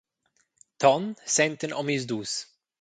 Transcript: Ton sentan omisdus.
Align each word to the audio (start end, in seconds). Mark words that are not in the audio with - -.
Ton 0.85 1.05
sentan 1.35 1.77
omisdus. 1.83 2.31